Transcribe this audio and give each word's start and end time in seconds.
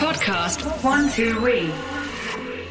Podcast 0.00 0.64
One 0.80 1.12
Two 1.12 1.44
We. 1.44 1.68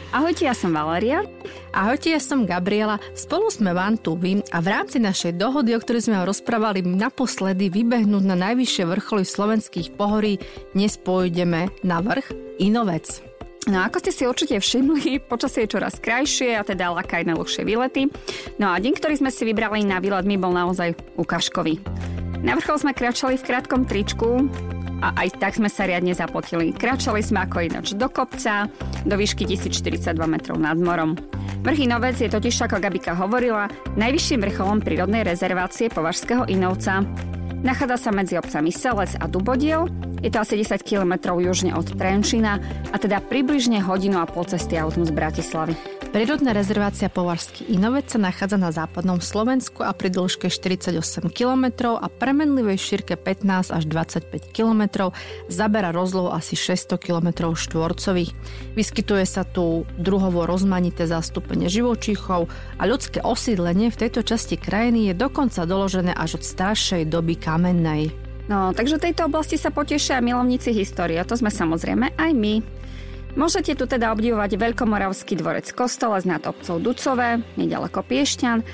Ahojte, 0.10 0.50
ja 0.50 0.58
som 0.58 0.74
Valeria. 0.74 1.22
Ahojte, 1.70 2.10
ja 2.10 2.18
som 2.18 2.42
Gabriela. 2.42 2.98
Spolu 3.14 3.54
sme 3.54 3.70
Van 3.78 4.02
Tuby 4.02 4.42
a 4.50 4.58
v 4.58 4.68
rámci 4.74 4.98
našej 4.98 5.38
dohody, 5.38 5.78
o 5.78 5.80
ktorej 5.80 6.10
sme 6.10 6.18
rozprávali 6.26 6.82
naposledy, 6.82 7.70
vybehnúť 7.70 8.26
na 8.26 8.34
najvyššie 8.34 8.82
vrcholy 8.82 9.30
slovenských 9.30 9.94
pohorí, 9.94 10.42
dnes 10.74 10.98
pôjdeme 10.98 11.70
na 11.86 12.02
vrch 12.02 12.34
Inovec. 12.58 13.22
No 13.70 13.86
ako 13.86 14.02
ste 14.02 14.10
si 14.10 14.26
určite 14.26 14.58
všimli, 14.58 15.22
počasie 15.32 15.70
je 15.70 15.78
čoraz 15.78 16.02
krajšie 16.02 16.58
a 16.58 16.66
teda 16.66 16.90
laká 16.90 17.22
aj 17.22 17.30
na 17.30 17.38
dlhšie 17.38 17.62
výlety. 17.62 18.10
No 18.58 18.74
a 18.74 18.82
deň, 18.82 18.98
ktorý 18.98 19.22
sme 19.22 19.30
si 19.30 19.46
vybrali 19.46 19.86
na 19.86 20.02
výlet, 20.02 20.26
mi 20.26 20.42
bol 20.42 20.50
naozaj 20.50 20.98
ukážkový. 21.14 21.78
Na 22.42 22.58
vrchol 22.58 22.82
sme 22.82 22.98
kráčali 22.98 23.38
v 23.38 23.46
krátkom 23.46 23.86
tričku, 23.86 24.50
a 25.00 25.16
aj 25.16 25.40
tak 25.40 25.56
sme 25.56 25.72
sa 25.72 25.88
riadne 25.88 26.12
zapotili. 26.12 26.76
Kráčali 26.76 27.24
sme 27.24 27.44
ako 27.44 27.58
ináč 27.64 27.96
do 27.96 28.08
kopca, 28.12 28.68
do 29.04 29.16
výšky 29.16 29.48
1042 29.48 30.16
metrov 30.28 30.60
nad 30.60 30.76
morom. 30.76 31.16
Vrch 31.60 31.84
Inovec 31.84 32.16
je 32.20 32.32
totiž, 32.32 32.68
ako 32.68 32.80
Gabika 32.80 33.16
hovorila, 33.16 33.68
najvyšším 34.00 34.40
vrcholom 34.40 34.80
prírodnej 34.80 35.28
rezervácie 35.28 35.92
Považského 35.92 36.48
Inovca. 36.48 37.04
Nachádza 37.60 38.08
sa 38.08 38.12
medzi 38.16 38.40
obcami 38.40 38.72
Selec 38.72 39.20
a 39.20 39.28
Dubodiel, 39.28 39.92
je 40.24 40.32
to 40.32 40.40
asi 40.40 40.60
10 40.60 40.84
km 40.84 41.36
južne 41.40 41.76
od 41.76 41.88
Trenčina 41.96 42.60
a 42.92 42.96
teda 42.96 43.20
približne 43.20 43.84
hodinu 43.84 44.24
a 44.24 44.28
pol 44.28 44.48
cesty 44.48 44.80
autom 44.80 45.04
z 45.04 45.12
Bratislavy. 45.12 45.99
Prírodná 46.10 46.58
rezervácia 46.58 47.06
Považský 47.06 47.70
Inovec 47.70 48.10
sa 48.10 48.18
nachádza 48.18 48.58
na 48.58 48.74
západnom 48.74 49.22
Slovensku 49.22 49.86
a 49.86 49.94
pri 49.94 50.10
dĺžke 50.10 50.50
48 50.50 50.98
km 51.30 51.94
a 52.02 52.10
premenlivej 52.10 52.82
šírke 52.82 53.14
15 53.14 53.70
až 53.70 53.86
25 53.86 54.50
km 54.50 55.14
zabera 55.54 55.94
rozlohu 55.94 56.34
asi 56.34 56.58
600 56.58 56.98
km 56.98 57.54
štvorcových. 57.54 58.34
Vyskytuje 58.74 59.22
sa 59.30 59.46
tu 59.46 59.86
druhovo 60.02 60.50
rozmanité 60.50 61.06
zastúpenie 61.06 61.70
živočíchov 61.70 62.50
a 62.82 62.84
ľudské 62.90 63.22
osídlenie 63.22 63.94
v 63.94 64.00
tejto 64.02 64.26
časti 64.26 64.58
krajiny 64.58 65.14
je 65.14 65.14
dokonca 65.14 65.62
doložené 65.70 66.18
až 66.18 66.42
od 66.42 66.44
staršej 66.44 67.06
doby 67.06 67.38
kamennej. 67.38 68.10
No, 68.50 68.74
takže 68.74 68.98
v 68.98 69.14
tejto 69.14 69.30
oblasti 69.30 69.62
sa 69.62 69.70
potešia 69.70 70.26
milovníci 70.26 70.74
histórie, 70.74 71.22
to 71.22 71.38
sme 71.38 71.54
samozrejme 71.54 72.18
aj 72.18 72.32
my. 72.34 72.80
Môžete 73.38 73.78
tu 73.78 73.86
teda 73.86 74.10
obdivovať 74.10 74.58
Veľkomoravský 74.58 75.38
dvorec 75.38 75.70
Kostolec 75.76 76.26
nad 76.26 76.42
obcov 76.50 76.82
Ducové, 76.82 77.46
nedaleko 77.60 78.02
Piešťan, 78.02 78.66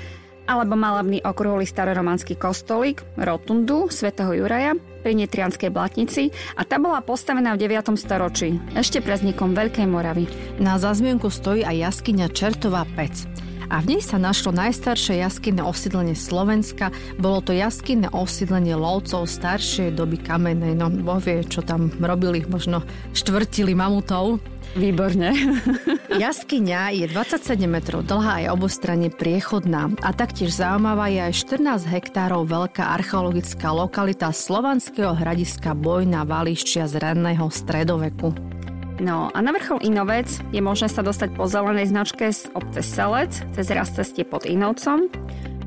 alebo 0.46 0.78
malebný 0.78 1.20
okrúhly 1.26 1.66
staroromanský 1.66 2.38
kostolík, 2.38 3.02
rotundu 3.18 3.90
svätého 3.90 4.30
Juraja 4.32 4.78
pri 5.02 5.12
Nitrianskej 5.18 5.74
Blatnici 5.74 6.30
a 6.54 6.62
tá 6.62 6.78
bola 6.78 7.02
postavená 7.02 7.52
v 7.58 7.66
9. 7.66 7.98
storočí, 7.98 8.62
ešte 8.78 9.02
preznikom 9.02 9.52
Veľkej 9.52 9.86
Moravy. 9.90 10.30
Na 10.62 10.78
zazmienku 10.78 11.28
stojí 11.28 11.66
aj 11.66 11.90
jaskyňa 11.90 12.26
Čertová 12.30 12.86
pec 12.94 13.26
a 13.70 13.82
v 13.82 13.96
nej 13.96 14.02
sa 14.02 14.16
našlo 14.18 14.54
najstaršie 14.54 15.22
jaskinné 15.22 15.62
osídlenie 15.62 16.14
Slovenska. 16.14 16.94
Bolo 17.18 17.42
to 17.42 17.50
jaskinné 17.54 18.10
osídlenie 18.14 18.78
lovcov 18.78 19.26
staršej 19.26 19.94
doby 19.94 20.18
kamenej. 20.22 20.78
No, 20.78 20.90
boh 20.90 21.18
vie, 21.18 21.42
čo 21.46 21.62
tam 21.62 21.90
robili, 21.98 22.46
možno 22.46 22.82
štvrtili 23.14 23.74
mamutov. 23.74 24.38
Výborne. 24.76 25.32
Jaskyňa 26.26 26.92
je 27.00 27.06
27 27.08 27.64
metrov 27.64 28.04
dlhá 28.04 28.32
a 28.36 28.42
je 28.44 28.48
obostranne 28.52 29.08
priechodná. 29.08 29.88
A 30.04 30.12
taktiež 30.12 30.52
zaujímavá 30.52 31.08
je 31.08 31.20
aj 31.24 31.32
14 31.48 31.88
hektárov 31.88 32.44
veľká 32.44 32.84
archeologická 33.00 33.72
lokalita 33.72 34.28
slovanského 34.34 35.16
hradiska 35.16 35.72
Bojna 35.72 36.28
Vališčia 36.28 36.84
z 36.92 37.00
ranného 37.00 37.48
stredoveku. 37.48 38.55
No 38.96 39.28
a 39.28 39.38
na 39.44 39.52
vrchol 39.52 39.84
Inovec 39.84 40.40
je 40.56 40.60
možné 40.64 40.88
sa 40.88 41.04
dostať 41.04 41.36
po 41.36 41.44
zelenej 41.44 41.92
značke 41.92 42.32
z 42.32 42.48
obce 42.56 42.80
Selec 42.80 43.32
cez 43.52 43.68
raz 43.68 43.92
cestie 43.92 44.24
pod 44.24 44.48
Inovcom, 44.48 45.12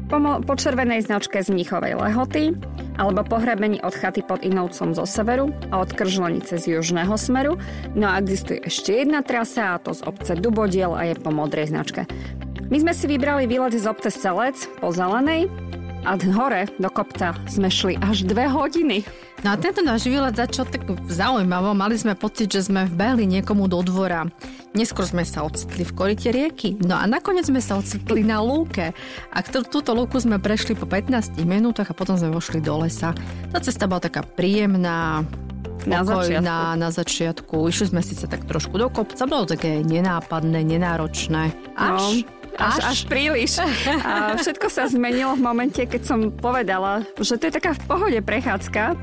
po, 0.09 0.18
mo- 0.18 0.42
po 0.42 0.58
červenej 0.58 1.06
značke 1.06 1.38
z 1.38 1.54
Mnichovej 1.54 1.94
Lehoty 1.94 2.58
alebo 2.98 3.22
po 3.22 3.38
hrebení 3.38 3.80
od 3.86 3.94
chaty 3.94 4.26
pod 4.26 4.42
Inovcom 4.42 4.98
zo 4.98 5.06
severu 5.06 5.54
a 5.70 5.80
od 5.80 5.94
Kržlenice 5.94 6.58
z 6.58 6.81
južného 6.81 7.14
smeru. 7.16 7.56
No 7.94 8.09
a 8.09 8.18
existuje 8.18 8.66
ešte 8.66 8.98
jedna 8.98 9.22
trasa 9.22 9.78
a 9.78 9.80
to 9.80 9.94
z 9.94 10.04
obce 10.09 10.34
Dubodiel 10.36 10.98
a 10.98 11.06
je 11.06 11.16
po 11.16 11.30
modrej 11.30 11.70
značke. 11.70 12.09
My 12.70 12.78
sme 12.81 12.94
si 12.98 13.06
vybrali 13.06 13.46
výlet 13.46 13.78
z 13.78 13.86
obce 13.86 14.09
Selec 14.09 14.58
po 14.81 14.90
zelenej 14.90 15.69
a 16.08 16.16
hore 16.32 16.68
do 16.80 16.88
kopca 16.88 17.36
sme 17.50 17.68
šli 17.68 18.00
až 18.00 18.24
dve 18.24 18.48
hodiny. 18.48 19.04
No 19.44 19.56
a 19.56 19.60
tento 19.60 19.80
náš 19.80 20.08
výlet 20.08 20.36
začal 20.36 20.68
tak 20.68 20.84
zaujímavo. 21.08 21.72
Mali 21.72 21.96
sme 21.96 22.16
pocit, 22.16 22.52
že 22.52 22.68
sme 22.68 22.88
vbehli 22.88 23.24
niekomu 23.28 23.72
do 23.72 23.80
dvora. 23.80 24.28
Neskôr 24.76 25.08
sme 25.08 25.24
sa 25.24 25.48
ocitli 25.48 25.88
v 25.88 25.96
korite 25.96 26.30
rieky. 26.30 26.76
No 26.84 27.00
a 27.00 27.08
nakoniec 27.08 27.48
sme 27.48 27.64
sa 27.64 27.80
ocitli 27.80 28.22
na 28.22 28.44
lúke. 28.44 28.92
A 29.32 29.38
túto 29.44 29.92
lúku 29.96 30.20
sme 30.20 30.38
prešli 30.38 30.76
po 30.76 30.84
15 30.84 31.40
minútach 31.48 31.88
a 31.92 31.98
potom 31.98 32.20
sme 32.20 32.36
vošli 32.36 32.60
do 32.60 32.84
lesa. 32.84 33.16
Tá 33.50 33.64
cesta 33.64 33.88
bola 33.88 34.04
taká 34.04 34.22
príjemná, 34.24 35.24
Na 35.88 36.04
začiatku. 36.04 36.44
Na, 36.44 36.76
na 36.76 36.90
začiatku. 36.92 37.56
Išli 37.72 37.96
sme 37.96 38.02
síce 38.04 38.28
tak 38.28 38.44
trošku 38.44 38.76
do 38.76 38.92
kopca, 38.92 39.24
bolo 39.24 39.48
také 39.48 39.80
nenápadné, 39.80 40.68
nenáročné. 40.68 41.56
Až, 41.80 42.28
no. 42.28 42.39
Až, 42.59 42.84
až 42.84 43.00
príliš. 43.08 43.64
A 44.08 44.36
všetko 44.36 44.68
sa 44.68 44.86
zmenilo 44.92 45.34
v 45.40 45.42
momente, 45.42 45.80
keď 45.80 46.02
som 46.03 46.20
povedala, 46.28 47.08
že 47.16 47.40
to 47.40 47.47
je 47.47 47.53
taká 47.56 47.72
v 47.74 47.81
pohode 47.88 48.20
prechádzka. 48.20 49.00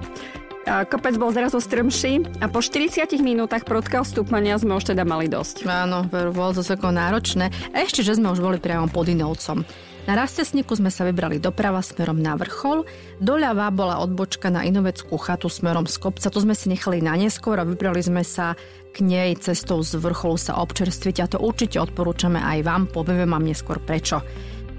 A 0.66 0.82
kopec 0.82 1.14
bol 1.14 1.30
zrazu 1.30 1.62
strmší 1.62 2.26
a 2.42 2.50
po 2.50 2.58
40 2.58 3.06
minútach 3.22 3.62
prudkého 3.62 4.02
stúpania 4.02 4.58
sme 4.58 4.74
už 4.74 4.90
teda 4.90 5.06
mali 5.06 5.30
dosť. 5.30 5.62
Áno, 5.62 6.10
bolo 6.10 6.58
to 6.58 6.66
celkom 6.66 6.90
náročné. 6.90 7.54
Ešte, 7.70 8.02
že 8.02 8.18
sme 8.18 8.34
už 8.34 8.42
boli 8.42 8.58
priamo 8.58 8.90
pod 8.90 9.06
Inovcom. 9.06 9.62
Na 10.06 10.14
rastesníku 10.14 10.70
sme 10.78 10.86
sa 10.86 11.02
vybrali 11.02 11.42
doprava 11.42 11.82
smerom 11.82 12.22
na 12.22 12.38
vrchol, 12.38 12.86
doľava 13.18 13.66
bola 13.74 13.98
odbočka 13.98 14.54
na 14.54 14.62
Inoveckú 14.62 15.18
chatu 15.18 15.50
smerom 15.50 15.90
z 15.90 15.98
kopca, 15.98 16.30
tu 16.30 16.38
sme 16.38 16.54
si 16.54 16.70
nechali 16.70 17.02
na 17.02 17.18
neskôr 17.18 17.58
a 17.58 17.66
vybrali 17.66 17.98
sme 18.06 18.22
sa 18.22 18.54
k 18.94 19.02
nej 19.02 19.34
cestou 19.34 19.82
z 19.82 19.98
vrcholu 19.98 20.38
sa 20.38 20.62
občerstviť 20.62 21.16
a 21.20 21.26
to 21.26 21.42
určite 21.42 21.82
odporúčame 21.82 22.38
aj 22.38 22.58
vám, 22.62 22.82
povieme 22.86 23.26
vám 23.26 23.42
neskôr 23.42 23.82
prečo. 23.82 24.22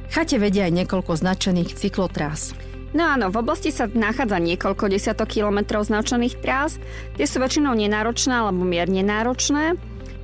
Chate 0.07 0.39
vedia 0.39 0.63
aj 0.63 0.79
niekoľko 0.79 1.19
značených 1.19 1.75
cyklotrás. 1.75 2.55
No 2.95 3.03
áno, 3.03 3.27
v 3.27 3.43
oblasti 3.43 3.75
sa 3.75 3.91
nachádza 3.91 4.39
niekoľko 4.39 4.87
desiatok 4.87 5.27
kilometrov 5.27 5.83
značených 5.91 6.39
trás. 6.39 6.79
Tie 7.19 7.27
sú 7.27 7.43
väčšinou 7.43 7.75
nenáročné 7.75 8.31
alebo 8.31 8.63
mierne 8.63 9.03
náročné. 9.03 9.75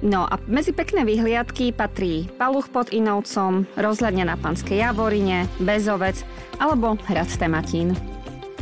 No 0.04 0.28
a 0.28 0.36
medzi 0.52 0.76
pekné 0.76 1.08
vyhliadky 1.08 1.72
patrí 1.72 2.28
Paluch 2.36 2.68
pod 2.68 2.92
Inovcom, 2.92 3.64
rozhľadňa 3.80 4.26
na 4.28 4.36
Panskej 4.36 4.84
Javorine, 4.84 5.48
Bezovec 5.64 6.28
alebo 6.60 7.00
Hrad 7.08 7.32
Tematín. 7.40 7.96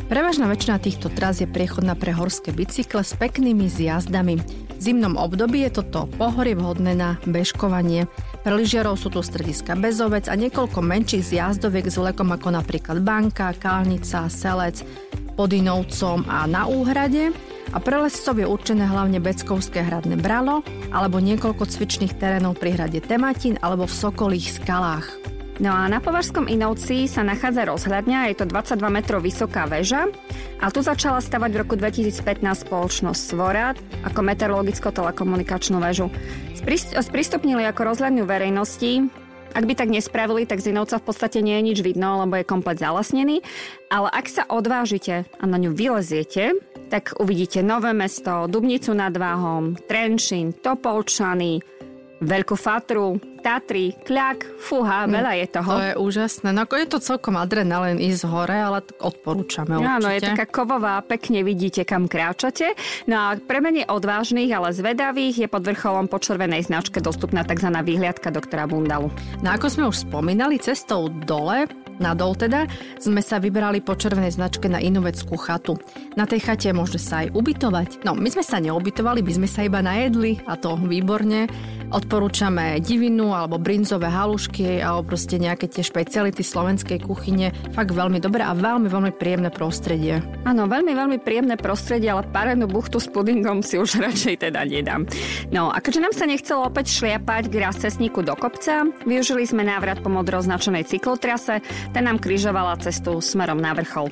Prevažná 0.05 0.45
väčšina 0.45 0.77
týchto 0.77 1.09
tras 1.09 1.41
je 1.41 1.49
priechodná 1.49 1.97
pre 1.97 2.13
horské 2.13 2.53
bicykle 2.53 3.01
s 3.01 3.17
peknými 3.17 3.65
zjazdami. 3.65 4.37
V 4.77 4.81
zimnom 4.81 5.17
období 5.17 5.65
je 5.65 5.81
toto 5.81 6.05
pohorie 6.13 6.53
vhodné 6.53 6.93
na 6.93 7.17
bežkovanie. 7.25 8.05
Pre 8.45 8.53
lyžiarov 8.53 9.01
sú 9.01 9.09
tu 9.09 9.25
strediska 9.25 9.73
Bezovec 9.73 10.29
a 10.29 10.37
niekoľko 10.37 10.77
menších 10.77 11.25
zjazdoviek 11.25 11.89
s 11.89 11.97
vlekom 11.97 12.29
ako 12.37 12.53
napríklad 12.53 13.01
Banka, 13.01 13.57
Kálnica, 13.57 14.29
Selec, 14.29 14.85
pod 15.33 15.49
Inovcom 15.49 16.21
a 16.29 16.45
na 16.45 16.69
Úhrade 16.69 17.33
a 17.71 17.77
pre 17.79 17.97
lescov 18.03 18.35
je 18.35 18.47
určené 18.47 18.83
hlavne 18.83 19.23
Beckovské 19.23 19.83
hradné 19.83 20.19
bralo 20.19 20.63
alebo 20.91 21.23
niekoľko 21.23 21.63
cvičných 21.67 22.19
terénov 22.19 22.59
pri 22.59 22.75
hrade 22.75 22.99
Tematín 22.99 23.55
alebo 23.63 23.87
v 23.87 23.95
Sokolých 23.95 24.59
skalách. 24.59 25.07
No 25.61 25.69
a 25.69 25.85
na 25.85 26.01
Považskom 26.01 26.49
Inovci 26.49 27.05
sa 27.05 27.21
nachádza 27.21 27.69
rozhľadňa, 27.69 28.33
je 28.33 28.35
to 28.41 28.45
22 28.49 28.81
metrov 28.89 29.21
vysoká 29.21 29.69
väža 29.69 30.09
a 30.57 30.73
tu 30.73 30.81
začala 30.81 31.21
stavať 31.21 31.49
v 31.53 31.59
roku 31.61 31.77
2015 31.77 32.65
spoločnosť 32.65 33.21
Svorad 33.21 33.77
ako 34.01 34.19
meteorologicko-telekomunikačnú 34.25 35.77
väžu. 35.77 36.09
Sprístupnili 36.97 37.61
ako 37.69 37.93
rozhľadňu 37.93 38.23
verejnosti 38.25 39.11
ak 39.51 39.67
by 39.67 39.73
tak 39.75 39.91
nespravili, 39.91 40.47
tak 40.47 40.63
z 40.63 40.71
Inovca 40.71 40.95
v 40.95 41.07
podstate 41.11 41.43
nie 41.43 41.59
je 41.59 41.67
nič 41.67 41.79
vidno, 41.83 42.23
lebo 42.23 42.39
je 42.39 42.47
komplet 42.47 42.79
zalasnený. 42.79 43.43
Ale 43.91 44.07
ak 44.07 44.31
sa 44.31 44.47
odvážite 44.47 45.27
a 45.27 45.43
na 45.43 45.59
ňu 45.59 45.75
vyleziete, 45.75 46.55
tak 46.91 47.15
uvidíte 47.23 47.63
Nové 47.63 47.95
mesto, 47.95 48.51
Dubnicu 48.51 48.91
nad 48.91 49.15
Váhom, 49.15 49.79
Trenčín, 49.87 50.51
Topolčany, 50.51 51.63
Veľkú 52.21 52.53
Fatru, 52.53 53.17
Tatry, 53.41 53.97
kľak, 54.05 54.61
fúha, 54.61 55.09
Hm, 55.09 55.09
veľa 55.09 55.33
je 55.41 55.47
toho. 55.49 55.71
To 55.73 55.81
je 55.81 55.95
úžasné. 55.97 56.53
No 56.53 56.69
je 56.69 56.85
to 56.85 57.01
celkom 57.01 57.33
adrenalín 57.33 57.97
ísť 57.97 58.29
hore, 58.29 58.53
ale 58.53 58.85
odporúčame 59.01 59.73
určite. 59.73 59.97
Áno, 59.97 60.07
je 60.13 60.21
taká 60.21 60.45
kovová, 60.45 61.01
pekne 61.01 61.41
vidíte, 61.41 61.81
kam 61.81 62.05
kráčate. 62.05 62.77
No 63.09 63.17
a 63.17 63.27
pre 63.41 63.57
menej 63.57 63.89
odvážnych, 63.89 64.53
ale 64.53 64.69
zvedavých 64.69 65.35
je 65.41 65.47
pod 65.49 65.65
vrcholom 65.65 66.05
po 66.05 66.21
červenej 66.21 66.69
značke 66.69 67.01
dostupná 67.01 67.41
tzv. 67.41 67.73
výhliadka 67.73 68.29
doktora 68.29 68.69
Bundalu. 68.69 69.09
No 69.41 69.49
ako 69.49 69.65
sme 69.71 69.83
už 69.89 70.05
spomínali, 70.05 70.61
cestou 70.61 71.09
dole 71.09 71.65
nadol 72.01 72.33
teda, 72.33 72.65
sme 72.97 73.21
sa 73.21 73.37
vybrali 73.37 73.79
po 73.85 73.93
červenej 73.93 74.33
značke 74.33 74.65
na 74.65 74.81
inoveckú 74.81 75.37
chatu. 75.37 75.77
Na 76.17 76.25
tej 76.25 76.41
chate 76.41 76.73
môže 76.73 76.97
sa 76.97 77.23
aj 77.23 77.37
ubytovať. 77.37 78.01
No, 78.01 78.17
my 78.17 78.27
sme 78.33 78.41
sa 78.41 78.57
neubytovali, 78.57 79.21
my 79.21 79.33
sme 79.37 79.47
sa 79.47 79.61
iba 79.61 79.79
najedli 79.79 80.41
a 80.49 80.57
to 80.57 80.73
výborne. 80.81 81.45
Odporúčame 81.91 82.79
divinu 82.79 83.35
alebo 83.35 83.59
brinzové 83.59 84.07
halušky 84.07 84.79
alebo 84.79 85.11
proste 85.11 85.35
nejaké 85.35 85.67
tie 85.67 85.83
špeciality 85.83 86.39
slovenskej 86.39 87.03
kuchyne. 87.03 87.51
Fakt 87.75 87.91
veľmi 87.91 88.23
dobré 88.23 88.47
a 88.47 88.55
veľmi, 88.55 88.87
veľmi 88.87 89.11
príjemné 89.11 89.51
prostredie. 89.51 90.23
Áno, 90.47 90.71
veľmi, 90.71 90.95
veľmi 90.95 91.17
príjemné 91.19 91.59
prostredie, 91.59 92.07
ale 92.07 92.23
parenú 92.31 92.71
buchtu 92.71 93.03
s 93.03 93.11
pudingom 93.11 93.59
si 93.59 93.75
už 93.75 93.99
radšej 94.07 94.47
teda 94.47 94.63
nedám. 94.63 95.03
No 95.51 95.67
a 95.67 95.83
keďže 95.83 96.03
nám 96.03 96.15
sa 96.15 96.25
nechcelo 96.25 96.63
opäť 96.63 96.95
šliapať 96.95 97.51
k 97.51 97.55
raz 97.59 97.75
cestníku 97.75 98.23
do 98.23 98.39
kopca, 98.39 98.87
využili 99.03 99.43
sme 99.43 99.67
návrat 99.67 99.99
po 99.99 100.07
modro 100.07 100.39
označenej 100.39 100.87
cyklotrase, 100.87 101.59
ten 101.91 102.07
nám 102.07 102.19
križovala 102.19 102.79
cestu 102.79 103.19
smerom 103.19 103.59
na 103.59 103.75
vrchol. 103.75 104.11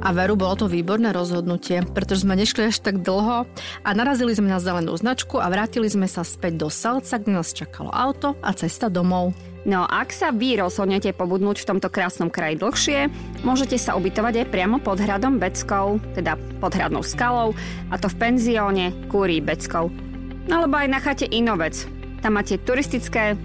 A 0.00 0.14
veru, 0.14 0.38
bolo 0.38 0.54
to 0.56 0.66
výborné 0.70 1.12
rozhodnutie, 1.12 1.84
pretože 1.92 2.24
sme 2.24 2.38
nešli 2.38 2.70
až 2.70 2.80
tak 2.80 3.04
dlho 3.04 3.44
a 3.84 3.88
narazili 3.92 4.32
sme 4.32 4.48
na 4.48 4.62
zelenú 4.62 4.94
značku 4.96 5.36
a 5.42 5.50
vrátili 5.52 5.90
sme 5.90 6.08
sa 6.08 6.24
späť 6.24 6.56
do 6.56 6.68
Salca, 6.72 7.20
kde 7.20 7.36
nás 7.36 7.52
čakalo 7.52 7.92
auto 7.92 8.38
a 8.40 8.54
cesta 8.56 8.88
domov. 8.88 9.36
No 9.68 9.84
ak 9.84 10.14
sa 10.14 10.32
vy 10.32 10.56
rozhodnete 10.56 11.12
pobudnúť 11.12 11.60
v 11.60 11.68
tomto 11.74 11.92
krásnom 11.92 12.32
kraji 12.32 12.56
dlhšie, 12.56 12.98
môžete 13.44 13.76
sa 13.76 13.98
ubytovať 13.98 14.46
aj 14.46 14.50
priamo 14.54 14.80
pod 14.80 15.02
hradom 15.02 15.36
Beckov, 15.36 16.00
teda 16.16 16.40
pod 16.62 16.72
hradnou 16.72 17.04
skalou, 17.04 17.52
a 17.92 18.00
to 18.00 18.08
v 18.08 18.16
penzióne 18.16 18.96
Kúri 19.12 19.44
Beckov. 19.44 19.92
No 20.48 20.64
alebo 20.64 20.80
aj 20.80 20.88
na 20.88 20.98
chate 21.02 21.28
Inovec. 21.28 21.84
Tam 22.24 22.40
máte 22.40 22.56
turistické 22.56 23.36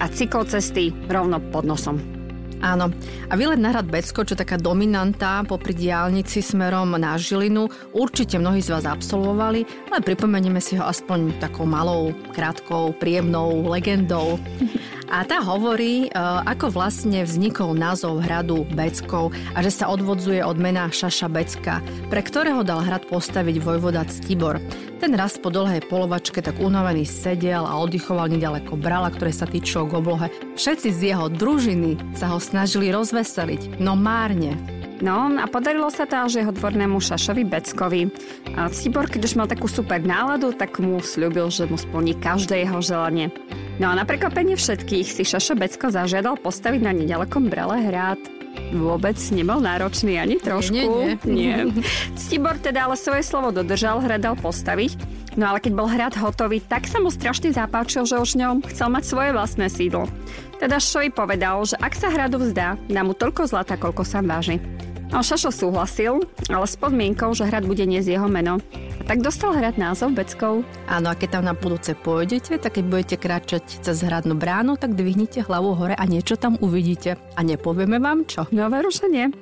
a 0.00 0.06
cyklocesty 0.08 0.94
rovno 1.10 1.42
pod 1.52 1.68
nosom. 1.68 2.17
Áno. 2.58 2.90
A 3.30 3.34
výlet 3.38 3.60
na 3.60 3.70
hrad 3.70 3.86
Becko, 3.86 4.26
čo 4.26 4.34
taká 4.34 4.58
dominanta 4.58 5.42
popri 5.46 5.74
diálnici 5.74 6.42
smerom 6.42 6.98
na 6.98 7.14
Žilinu, 7.14 7.70
určite 7.94 8.38
mnohí 8.38 8.58
z 8.62 8.74
vás 8.74 8.86
absolvovali, 8.86 9.66
ale 9.90 10.00
pripomenieme 10.02 10.58
si 10.58 10.74
ho 10.78 10.84
aspoň 10.86 11.38
takou 11.38 11.66
malou, 11.66 12.10
krátkou, 12.34 12.94
príjemnou 12.98 13.66
legendou. 13.70 14.38
A 15.08 15.24
tá 15.24 15.40
hovorí, 15.40 16.06
e, 16.06 16.08
ako 16.44 16.68
vlastne 16.68 17.24
vznikol 17.24 17.72
názov 17.72 18.20
hradu 18.20 18.68
Beckov 18.76 19.32
a 19.56 19.64
že 19.64 19.72
sa 19.72 19.88
odvodzuje 19.88 20.44
od 20.44 20.60
mena 20.60 20.92
Šaša 20.92 21.32
Becka, 21.32 21.80
pre 22.12 22.20
ktorého 22.20 22.60
dal 22.60 22.84
hrad 22.84 23.08
postaviť 23.08 23.56
vojvoda 23.56 24.04
Ctibor. 24.04 24.60
Ten 25.00 25.16
raz 25.16 25.40
po 25.40 25.48
dlhej 25.48 25.88
polovačke 25.88 26.44
tak 26.44 26.60
unavený 26.60 27.08
sedel 27.08 27.64
a 27.64 27.80
oddychoval 27.80 28.28
nedaleko 28.28 28.76
brala, 28.76 29.08
ktoré 29.08 29.32
sa 29.32 29.48
týčilo 29.48 29.88
k 29.88 29.96
oblohe. 29.96 30.28
Všetci 30.60 30.88
z 30.92 31.00
jeho 31.16 31.32
družiny 31.32 31.96
sa 32.12 32.28
ho 32.28 32.36
snažili 32.36 32.92
rozveseliť, 32.92 33.80
no 33.80 33.96
márne. 33.96 34.77
No 34.98 35.30
a 35.38 35.46
podarilo 35.46 35.86
sa 35.94 36.10
to 36.10 36.18
až 36.18 36.42
jeho 36.42 36.50
dvornému 36.50 36.98
Šašovi 36.98 37.46
Beckovi. 37.46 38.10
A 38.58 38.66
Cibor, 38.70 39.06
keď 39.06 39.30
už 39.30 39.38
mal 39.38 39.46
takú 39.46 39.70
super 39.70 40.02
náladu, 40.02 40.50
tak 40.50 40.82
mu 40.82 40.98
slúbil, 40.98 41.50
že 41.54 41.70
mu 41.70 41.78
splní 41.78 42.18
každé 42.18 42.66
jeho 42.66 42.82
želanie. 42.82 43.30
No 43.78 43.94
a 43.94 43.94
na 43.94 44.02
prekvapenie 44.02 44.58
všetkých 44.58 45.06
si 45.06 45.22
Šašo 45.22 45.54
Becko 45.54 45.94
zažiadal 45.94 46.34
postaviť 46.42 46.80
na 46.82 46.90
nedalekom 46.90 47.46
Brele 47.46 47.78
hrad. 47.78 48.18
Vôbec 48.74 49.14
nebol 49.30 49.62
náročný 49.62 50.18
ani 50.18 50.42
trošku. 50.42 50.74
Nie, 50.74 51.14
nie. 51.22 51.56
Ctibor 52.18 52.58
teda 52.58 52.90
ale 52.90 52.98
svoje 52.98 53.22
slovo 53.22 53.54
dodržal, 53.54 54.02
hradal 54.02 54.34
postaviť. 54.34 54.98
No 55.38 55.54
ale 55.54 55.62
keď 55.62 55.72
bol 55.78 55.86
hrad 55.86 56.18
hotový, 56.18 56.58
tak 56.58 56.90
sa 56.90 56.98
mu 56.98 57.14
strašne 57.14 57.54
zapáčil, 57.54 58.02
že 58.02 58.18
už 58.18 58.34
ňom 58.34 58.66
chcel 58.66 58.90
mať 58.90 59.04
svoje 59.06 59.30
vlastné 59.30 59.70
sídlo. 59.70 60.10
Teda 60.58 60.82
Šoj 60.82 61.14
povedal, 61.14 61.62
že 61.62 61.78
ak 61.78 61.94
sa 61.94 62.10
hradu 62.10 62.42
vzdá, 62.42 62.74
dá 62.90 63.00
mu 63.06 63.14
toľko 63.14 63.46
zlata, 63.46 63.78
koľko 63.78 64.02
sa 64.02 64.18
váži. 64.26 64.58
No 65.08 65.24
Šašo 65.24 65.48
súhlasil, 65.48 66.20
ale 66.52 66.66
s 66.68 66.76
podmienkou, 66.76 67.32
že 67.32 67.48
hrad 67.48 67.64
bude 67.64 67.80
niesť 67.88 68.20
jeho 68.20 68.28
meno. 68.28 68.60
A 69.00 69.02
tak 69.08 69.24
dostal 69.24 69.56
hrad 69.56 69.80
názov 69.80 70.12
Beckov. 70.12 70.68
Áno, 70.84 71.08
a 71.08 71.16
keď 71.16 71.40
tam 71.40 71.44
na 71.48 71.56
budúce 71.56 71.96
pôjdete, 71.96 72.60
tak 72.60 72.76
keď 72.76 72.84
budete 72.84 73.16
kráčať 73.16 73.80
cez 73.80 74.04
hradnú 74.04 74.36
bránu, 74.36 74.76
tak 74.76 74.92
dvihnite 74.92 75.48
hlavu 75.48 75.72
hore 75.72 75.96
a 75.96 76.04
niečo 76.04 76.36
tam 76.36 76.60
uvidíte. 76.60 77.16
A 77.34 77.40
nepovieme 77.40 77.96
vám 77.96 78.28
čo. 78.28 78.44
No 78.52 78.68
veru, 78.68 78.92
že 78.92 79.08
nie. 79.08 79.32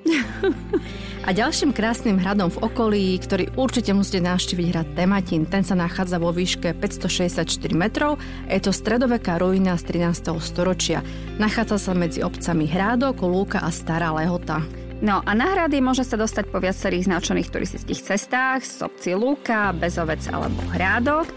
A 1.27 1.35
ďalším 1.35 1.75
krásnym 1.75 2.23
hradom 2.23 2.55
v 2.55 2.63
okolí, 2.63 3.19
ktorý 3.19 3.51
určite 3.59 3.91
musíte 3.91 4.23
navštíviť 4.23 4.67
hrad 4.71 4.89
Tematín, 4.95 5.43
ten 5.43 5.67
sa 5.67 5.75
nachádza 5.75 6.23
vo 6.23 6.31
výške 6.31 6.71
564 6.79 7.51
metrov. 7.75 8.23
Je 8.47 8.63
to 8.63 8.71
stredoveká 8.71 9.35
ruina 9.43 9.75
z 9.75 9.99
13. 10.07 10.39
storočia. 10.39 11.03
Nachádza 11.43 11.83
sa 11.83 11.93
medzi 11.99 12.23
obcami 12.23 12.71
Hrádok, 12.71 13.27
Lúka 13.27 13.59
a 13.59 13.75
Stará 13.75 14.15
Lehota. 14.15 14.86
No 15.05 15.21
a 15.21 15.31
na 15.37 15.53
hrady 15.53 15.85
môže 15.85 16.09
sa 16.09 16.17
dostať 16.17 16.49
po 16.49 16.57
viacerých 16.57 17.05
značených 17.05 17.53
turistických 17.53 18.01
cestách 18.01 18.65
z 18.65 18.81
obci 18.81 19.13
Lúka, 19.13 19.77
Bezovec 19.77 20.25
alebo 20.33 20.57
Hrádok. 20.73 21.29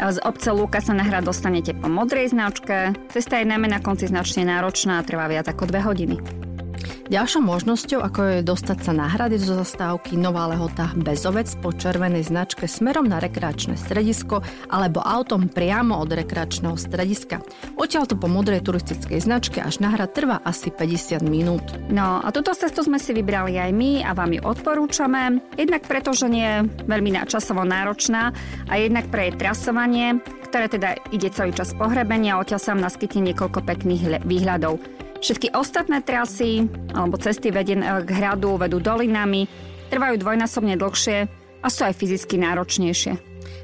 Z 0.00 0.18
obce 0.24 0.50
Lúka 0.52 0.80
sa 0.80 0.96
na 0.96 1.04
hrad 1.04 1.28
dostanete 1.28 1.76
po 1.76 1.92
modrej 1.92 2.32
značke. 2.32 2.96
Cesta 3.12 3.40
je 3.40 3.48
najmä 3.48 3.68
na 3.68 3.80
konci 3.84 4.08
značne 4.08 4.48
náročná 4.48 5.00
a 5.00 5.06
trvá 5.06 5.28
viac 5.28 5.48
ako 5.52 5.68
2 5.68 5.88
hodiny. 5.88 6.16
Ďalšou 7.04 7.44
možnosťou, 7.44 8.00
ako 8.00 8.20
je 8.24 8.38
dostať 8.40 8.78
sa 8.80 8.92
na 8.96 9.04
hrady 9.04 9.36
zo 9.36 9.52
zastávky 9.60 10.16
Nová 10.16 10.48
Lehota 10.48 10.88
Bezovec 10.96 11.52
po 11.60 11.68
červenej 11.68 12.24
značke 12.32 12.64
smerom 12.64 13.04
na 13.04 13.20
rekreačné 13.20 13.76
stredisko 13.76 14.40
alebo 14.72 15.04
autom 15.04 15.52
priamo 15.52 16.00
od 16.00 16.08
rekreačného 16.08 16.72
strediska. 16.80 17.44
Odtiaľto 17.76 18.16
po 18.16 18.24
modrej 18.24 18.64
turistickej 18.64 19.20
značke 19.20 19.60
až 19.60 19.84
na 19.84 19.92
hrad 19.92 20.16
trvá 20.16 20.40
asi 20.48 20.72
50 20.72 21.20
minút. 21.28 21.76
No 21.92 22.24
a 22.24 22.28
túto 22.32 22.56
cestu 22.56 22.80
sme 22.80 22.96
si 22.96 23.12
vybrali 23.12 23.60
aj 23.60 23.70
my 23.76 24.00
a 24.00 24.16
vám 24.16 24.32
ju 24.32 24.40
odporúčame. 24.40 25.44
Jednak 25.60 25.84
preto, 25.84 26.16
že 26.16 26.32
nie 26.32 26.48
je 26.48 26.58
veľmi 26.88 27.20
časovo 27.28 27.68
náročná 27.68 28.32
a 28.64 28.80
jednak 28.80 29.12
pre 29.12 29.28
jej 29.28 29.36
trasovanie, 29.36 30.24
ktoré 30.48 30.72
teda 30.72 30.96
ide 31.12 31.28
celý 31.28 31.52
čas 31.52 31.76
pohrebenia 31.76 32.40
odtiaľ 32.40 32.64
sa 32.64 32.72
vám 32.72 32.88
naskytne 32.88 33.28
niekoľko 33.28 33.60
pekných 33.60 34.24
výhľadov. 34.24 35.03
Všetky 35.24 35.56
ostatné 35.56 36.04
trasy 36.04 36.68
alebo 36.92 37.16
cesty 37.16 37.48
vedené 37.48 37.88
k 38.04 38.10
hradu 38.12 38.60
vedú 38.60 38.76
dolinami, 38.76 39.48
trvajú 39.88 40.20
dvojnásobne 40.20 40.76
dlhšie 40.76 41.18
a 41.64 41.66
sú 41.72 41.80
aj 41.88 41.96
fyzicky 41.96 42.36
náročnejšie. 42.36 43.16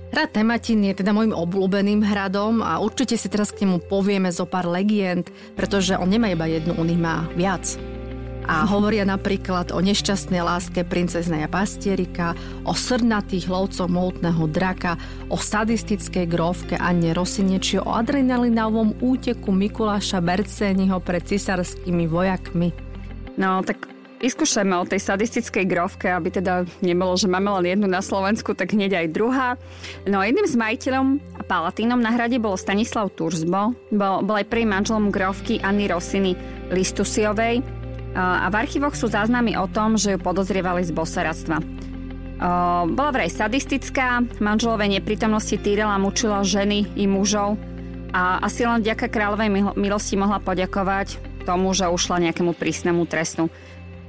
Hrad 0.09 0.33
Tematín 0.33 0.89
je 0.89 0.97
teda 0.97 1.13
môjim 1.13 1.37
obľúbeným 1.37 2.01
hradom 2.01 2.65
a 2.65 2.81
určite 2.81 3.21
si 3.21 3.29
teraz 3.29 3.53
k 3.53 3.69
nemu 3.69 3.77
povieme 3.93 4.33
zo 4.33 4.49
pár 4.49 4.73
legend, 4.73 5.29
pretože 5.53 6.01
on 6.01 6.09
nemá 6.09 6.33
iba 6.33 6.49
jednu, 6.49 6.81
on 6.81 6.89
ich 6.89 6.97
má 6.97 7.29
viac. 7.37 7.77
A 8.49 8.65
hovoria 8.65 9.05
napríklad 9.05 9.73
o 9.75 9.79
nešťastnej 9.83 10.41
láske 10.41 10.85
princeznej 10.87 11.45
pastierika, 11.51 12.33
o 12.65 12.73
srdnatých 12.73 13.51
lovcov 13.53 13.93
mohutného 13.93 14.45
draka, 14.49 14.97
o 15.29 15.37
sadistickej 15.37 16.27
grovke 16.31 16.75
Anne 16.81 17.13
Rosine 17.13 17.61
či 17.61 17.77
o 17.77 17.89
adrenalinovom 17.93 18.99
úteku 19.05 19.53
Mikuláša 19.53 20.25
Bercéniho 20.25 20.99
pred 21.05 21.23
cisárskými 21.27 22.09
vojakmi. 22.09 22.73
No 23.37 23.63
tak 23.65 23.91
vyskúšajme 24.21 24.77
o 24.77 24.85
tej 24.85 25.01
sadistickej 25.01 25.65
grovke, 25.65 26.13
aby 26.13 26.29
teda 26.29 26.69
nebolo, 26.85 27.17
že 27.17 27.27
máme 27.27 27.49
len 27.61 27.77
jednu 27.77 27.89
na 27.89 28.05
Slovensku, 28.05 28.53
tak 28.53 28.77
hneď 28.77 29.01
aj 29.01 29.15
druhá. 29.17 29.49
No 30.05 30.21
jedným 30.21 30.45
z 30.45 30.61
majiteľom 30.61 31.07
a 31.41 31.43
palatínom 31.43 31.99
na 31.99 32.13
hrade 32.13 32.37
bol 32.37 32.61
Stanislav 32.61 33.09
Turzbo, 33.17 33.73
bol, 33.89 34.21
bol 34.21 34.37
aj 34.37 34.47
prvým 34.53 34.77
manželom 34.77 35.09
grovky 35.09 35.59
Anny 35.65 35.89
Rosiny 35.89 36.37
Listusiovej, 36.69 37.80
a 38.17 38.51
v 38.51 38.55
archívoch 38.59 38.99
sú 38.99 39.07
záznamy 39.07 39.55
o 39.55 39.71
tom, 39.71 39.95
že 39.95 40.15
ju 40.15 40.19
podozrievali 40.19 40.83
z 40.83 40.91
bosaradstva. 40.91 41.63
Bola 42.91 43.11
vraj 43.13 43.29
sadistická, 43.29 44.25
manželovej 44.41 44.99
neprítomnosti 44.99 45.55
týrala, 45.61 46.01
mučila 46.01 46.41
ženy 46.41 46.89
i 46.97 47.05
mužov 47.05 47.61
a 48.11 48.43
asi 48.43 48.65
len 48.67 48.81
vďaka 48.83 49.13
kráľovej 49.13 49.77
milosti 49.77 50.17
mohla 50.19 50.41
poďakovať 50.43 51.21
tomu, 51.45 51.71
že 51.77 51.87
ušla 51.87 52.31
nejakému 52.31 52.57
prísnemu 52.57 53.05
trestu. 53.07 53.53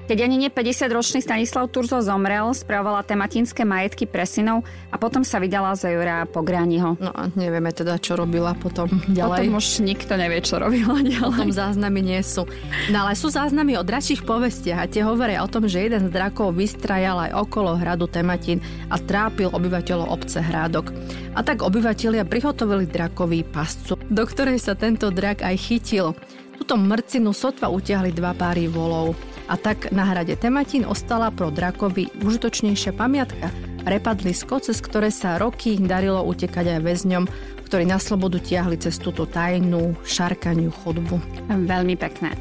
Keď 0.10 0.18
ani 0.28 0.36
nie 0.36 0.50
50-ročný 0.52 1.22
Stanislav 1.22 1.70
Turzo 1.70 2.02
zomrel, 2.02 2.52
spravovala 2.52 3.06
tematínske 3.06 3.64
majetky 3.64 4.10
pre 4.10 4.26
synov 4.26 4.66
a 4.92 5.00
potom 5.00 5.22
sa 5.24 5.40
vydala 5.40 5.78
za 5.78 5.88
Jura 5.94 6.26
Pográniho. 6.28 7.00
No 7.00 7.12
a 7.14 7.30
nevieme 7.38 7.72
teda, 7.72 8.02
čo 8.02 8.18
robila 8.20 8.52
potom 8.58 8.90
ďalej. 9.08 9.48
Potom 9.48 9.62
už 9.62 9.68
nikto 9.86 10.14
nevie, 10.20 10.44
čo 10.44 10.60
robila 10.60 11.00
ďalej. 11.16 11.38
Potom 11.38 11.54
záznamy 11.54 12.00
nie 12.02 12.22
sú. 12.26 12.44
No 12.92 13.08
ale 13.08 13.16
sú 13.16 13.32
záznamy 13.32 13.80
o 13.80 13.86
dračích 13.88 14.26
povestiach 14.28 14.84
a 14.84 14.90
tie 14.90 15.06
hovoria 15.06 15.46
o 15.46 15.52
tom, 15.52 15.70
že 15.70 15.86
jeden 15.86 16.10
z 16.10 16.12
drakov 16.12 16.58
vystrajal 16.58 17.30
aj 17.30 17.32
okolo 17.48 17.78
hradu 17.80 18.10
Tematín 18.10 18.60
a 18.92 19.00
trápil 19.00 19.48
obyvateľov 19.54 20.12
obce 20.12 20.44
Hrádok. 20.44 20.92
A 21.38 21.46
tak 21.46 21.64
obyvatelia 21.64 22.28
prihotovili 22.28 22.84
drakový 22.84 23.48
pascu. 23.48 23.96
do 24.12 24.24
ktorej 24.28 24.60
sa 24.60 24.76
tento 24.76 25.08
drak 25.08 25.40
aj 25.46 25.56
chytil. 25.56 26.12
Tuto 26.60 26.76
mrcinu 26.76 27.32
sotva 27.32 27.72
utiahli 27.72 28.12
dva 28.12 28.36
páry 28.36 28.68
volov. 28.68 29.16
A 29.52 29.60
tak 29.60 29.92
na 29.92 30.08
hrade 30.08 30.40
Tematín 30.40 30.88
ostala 30.88 31.28
pro 31.28 31.52
drakovi 31.52 32.08
užitočnejšia 32.24 32.96
pamiatka, 32.96 33.52
repadlisko, 33.84 34.64
cez 34.64 34.80
ktoré 34.80 35.12
sa 35.12 35.36
roky 35.36 35.76
darilo 35.76 36.24
utekať 36.24 36.80
aj 36.80 36.80
väzňom, 36.80 37.24
ktorí 37.68 37.84
na 37.84 38.00
slobodu 38.00 38.40
tiahli 38.40 38.80
cez 38.80 38.96
túto 38.96 39.28
tajnú 39.28 40.00
šarkaniu 40.08 40.72
chodbu. 40.72 41.20
Veľmi 41.52 42.00
pekné. 42.00 42.32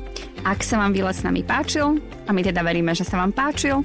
Ak 0.46 0.62
sa 0.62 0.78
vám 0.78 0.94
výlet 0.94 1.18
s 1.18 1.26
nami 1.26 1.42
páčil, 1.42 1.98
a 1.98 2.30
my 2.30 2.40
teda 2.46 2.62
veríme, 2.62 2.94
že 2.94 3.02
sa 3.02 3.18
vám 3.18 3.34
páčil, 3.34 3.82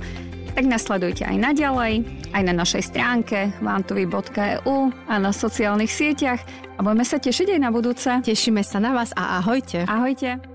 tak 0.53 0.69
nasledujte 0.69 1.25
aj 1.27 1.35
naďalej, 1.35 2.05
aj 2.31 2.43
na 2.45 2.53
našej 2.55 2.93
stránke 2.93 3.51
vantovy.eu 3.59 4.77
a 5.09 5.13
na 5.17 5.35
sociálnych 5.35 5.91
sieťach 5.91 6.39
a 6.77 6.79
budeme 6.79 7.03
sa 7.03 7.19
tešiť 7.19 7.57
aj 7.57 7.59
na 7.59 7.69
budúce. 7.73 8.07
Tešíme 8.07 8.61
sa 8.61 8.79
na 8.79 8.95
vás 8.95 9.11
a 9.17 9.41
ahojte. 9.41 9.83
Ahojte. 9.89 10.54